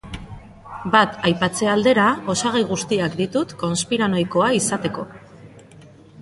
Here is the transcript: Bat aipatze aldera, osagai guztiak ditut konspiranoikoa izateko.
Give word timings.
Bat 0.93 1.19
aipatze 1.29 1.67
aldera, 1.73 2.05
osagai 2.35 2.63
guztiak 2.71 3.19
ditut 3.21 3.55
konspiranoikoa 3.65 4.49
izateko. 4.63 5.07